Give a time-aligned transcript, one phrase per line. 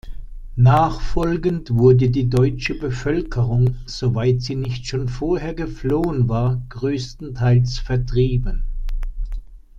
[0.55, 8.63] Nachfolgend wurde die deutsche Bevölkerung, soweit sie nicht schon vorher geflohen war, größtenteils vertrieben.